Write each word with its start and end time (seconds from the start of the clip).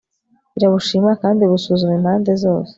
irabushima, 0.57 1.11
kandi 1.21 1.39
ibusuzuma 1.43 1.93
impande 1.99 2.31
zose 2.43 2.69